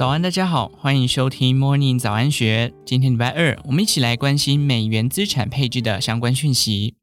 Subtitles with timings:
[0.00, 2.72] 早安，大家好，欢迎收听 Morning 早安学。
[2.86, 6.94] 今天礼拜二，我们一起来关心美元资产配置的相关讯息。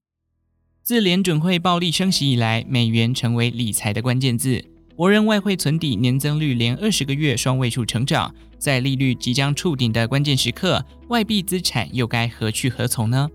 [0.81, 4.65] 自联准会暴力升息以来，美元成为理财的关键字。
[4.95, 13.29] 国人外汇存底年增率连二十个月双位数成长，在利率即将触顶的关键时刻，外币资产又该何去何从呢？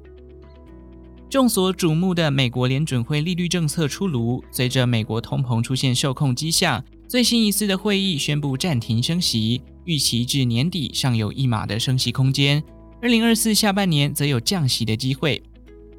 [1.31, 6.85] 众所瞩目的美国联准会利率政策出炉，随着美国通膨出现受控迹象。
[7.13, 12.65] 最新一次的会议宣布暂停升息，预期至年底尚有一码的升息空间。
[13.03, 15.43] 二零二四下半年则有降息的机会。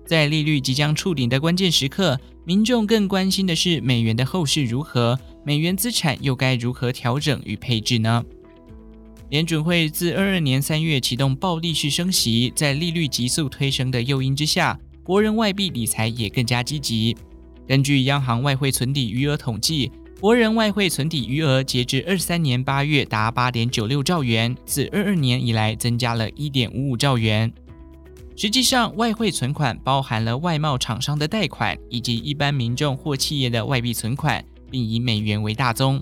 [0.07, 8.25] 在利率即将触顶的关键时刻，民众更关心的是美元的后市如何，美元资产又该如何调整与配置呢？
[9.29, 17.15] 联准会自二二年三月启动暴力式升息，在利率急速推升的诱因之下，国人外币理财也更加积极。
[17.67, 19.91] 根据央行外汇存底余额统计。
[20.23, 27.51] 国人外汇存底余额截至二三年八月达八点九六兆元，自二二年以来增加了一点五五兆元。
[28.37, 36.01] 实际上，外汇存款包含了外贸厂商的贷款以及一般民众或企业的外币存款，并以美元为大宗。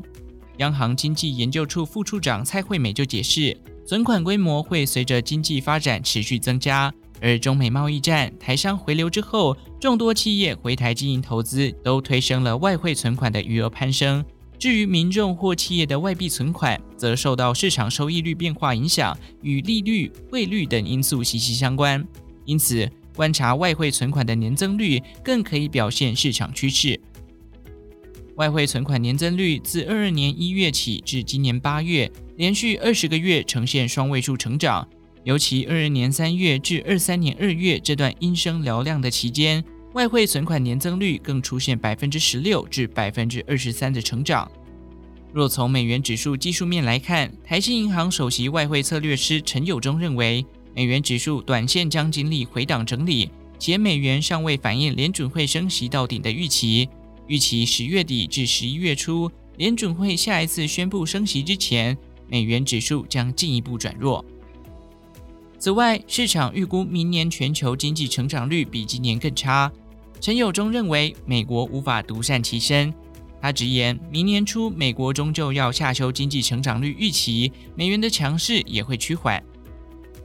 [0.58, 6.94] 央行经济研究处副处长蔡惠美就解释，存款规模会随着经济发展持续增加。
[7.22, 14.26] 而中美贸易战、台商回流之后，众多企业回台经营投资，都推升了外汇存款的余额攀升。
[14.58, 22.06] 至于民众或企业的外币存款，则受到市场收益率变化影响，与利率、汇率等因素息息相关。
[22.46, 27.00] 因此，观察外汇存款的年增率，更可以表现市场趋势。
[28.36, 34.88] 外汇存款年增率自二二年一月起至今年八月，连续二十个月呈现双位数成长。
[35.24, 39.64] 尤其二二年三月至二三年二月这段阴声嘹亮的期间，
[39.94, 44.52] 外汇存款年增率更出现百分之十六至百分之二十三的成长。
[45.32, 50.44] 若从美元指数技术面来看，台新银行首席外汇策略师陈友忠认为，
[50.76, 53.30] 美元指数短线将经历回档整理，
[53.60, 56.90] 且美元尚未反映联准会升息到顶的预期。
[57.28, 61.96] 预期十月底至十一月初，联准会下一次宣布升息之前，
[62.28, 64.26] 美元指数将进一步转弱。
[65.62, 69.72] 此外，市场预估明年全球经济成长率比今年更差。
[70.20, 72.92] 陈友忠认为，美国无法独善其身。
[73.40, 79.40] 他直言，明年初美国终究要下修经济成长率预期，美元的强势也会趋缓。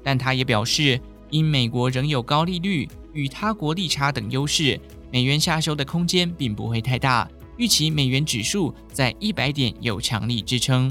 [0.02, 0.98] 但他也表示，
[1.28, 4.80] 因美国仍有高利率与他国利差等优势，
[5.12, 7.30] 美元下修的空间并不会太大。
[7.58, 10.90] 预期美元指数在一百点有强力支撑。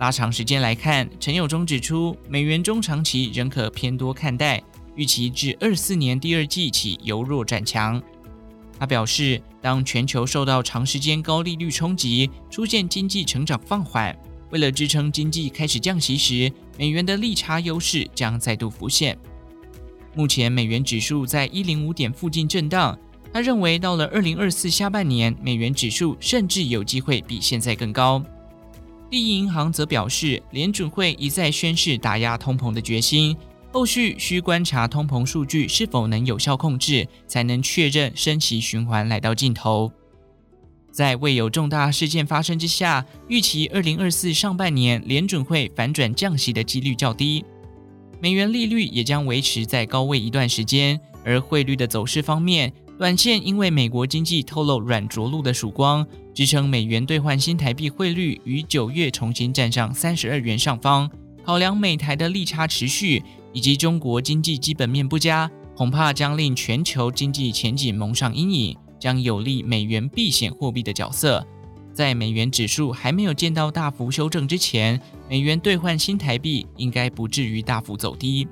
[0.00, 4.62] 拉长时间来看，陈友忠指出，美元中长期仍可偏多看待，
[4.94, 8.02] 预期至二四年第二季起由弱转强。
[8.78, 14.18] 他表示，当全球受到长时间高利率冲击，出现经济成长放缓，
[14.48, 19.18] 为了支撑经济开始降息时，美元的利差优势将再度浮现。
[20.14, 22.98] 目前美元指数在一零五点附近震荡，
[23.34, 28.24] 他认为到了二零二四下半年，美元指数甚至有机会比现在更高。
[29.10, 33.36] 第一银行则表示，联准会一再宣示打压通膨的决心，
[33.72, 39.90] 后续需观察通膨数据是否能有效控制，才能确认升息循环来到尽头。
[40.92, 47.44] 在未有重大事件发生之下，预期二零二四上半年联准会反转降息的几率较低，
[48.20, 51.00] 美元利率也将维持在高位一段时间。
[51.22, 56.06] 而汇率的走势方面，短线因为美国经济透露软着陆的曙光。
[56.34, 61.10] 支撑美元兑换新台币汇率于九月重新站上三十二元上方。
[61.42, 63.22] 考量美台的利差持续，
[63.54, 71.42] 以及中国经济基本面不佳，恐怕将令全球经济前景蒙上阴影，将有利美元避险货币的角色。
[71.94, 78.46] 在美元指数还没有见到大幅修正之前，美元兑换新台币应该不至于大幅走低。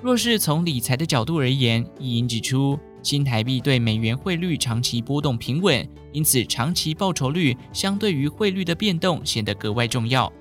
[0.00, 2.78] 若是从理财的角度而言，一银指出。
[3.02, 10.32] 新台币对美元汇率长期波动平稳，因此长期报酬率相对于汇率的变动显得格外重要。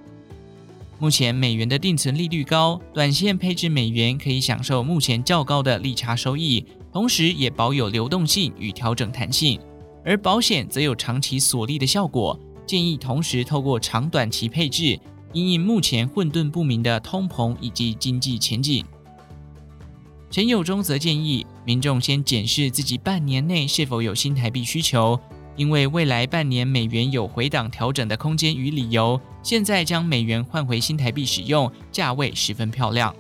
[1.00, 9.60] 目前美元的定存利率高，短线配置美元可以享受目前较高的利差收益，同时也保有流动性与调整弹性。
[10.04, 15.00] 而保险则有长期锁利的效果，建议同时透过长短期配置，
[15.34, 18.84] 因应目前混沌不明的通膨以及经济前景。
[20.30, 25.18] 陈友忠则建议民众先检视自己半年内是否有新台币需求，
[25.56, 29.20] 因为未来半年美元有回档调整的空间与理由。
[29.42, 33.16] 现在将美元换回新台币使用，价位十分漂亮。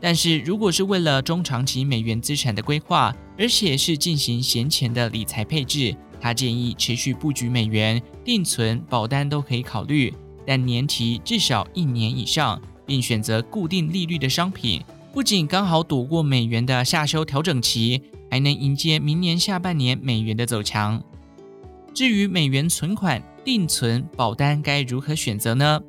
[0.00, 10.12] 但是如果是为了中长期美元资产的规划，而且是进行闲钱的理财配置，他建议持续布局美元、定存、保单都可以考虑。
[10.44, 21.02] 但年期至少一年以上，并选择固定利率的商品，不仅刚好躲过美元的下修调整期，还能迎接明年下半年美元的走强。
[21.92, 25.80] 至于美元存款、定存、保单该如何选择呢？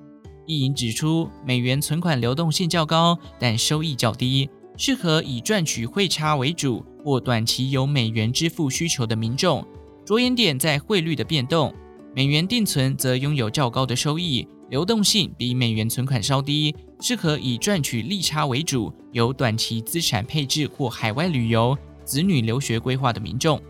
[0.47, 9.63] 一银指出，美元存款流动性较高，但收益较低，适合以赚取汇差为主或短期有美元支付需求的民众。
[10.03, 11.71] 着眼点在汇率的变动，
[12.13, 23.61] 美元定存则拥有较高的收益，流动性比美元存款稍低，适合以赚取利差为主，有短期资产配置或海外旅游、子女留学规划的民众。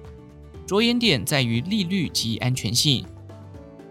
[0.65, 3.05] 着眼点在于利率及安全性。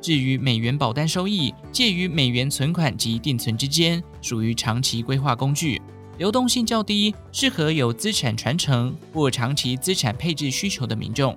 [0.01, 5.81] 至于美元保单收益，介于美元存款及定存之间，属于长期规划工具，
[6.19, 11.37] 流动性较低，适合有资产传承或长期资产配置需求的民众。